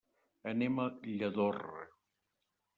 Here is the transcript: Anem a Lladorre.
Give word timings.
Anem 0.51 0.81
a 0.85 0.87
Lladorre. 1.09 1.87